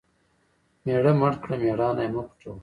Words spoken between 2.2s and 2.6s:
پوټوه.